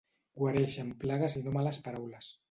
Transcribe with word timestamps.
Guareixen 0.43 0.87
plagues 1.03 1.35
i 1.39 1.43
no 1.43 1.53
males 1.59 1.81
paraules. 1.89 2.31